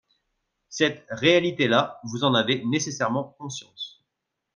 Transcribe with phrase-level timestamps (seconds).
[0.67, 4.03] Cette réalité-là, vous en avez nécessairement conscience.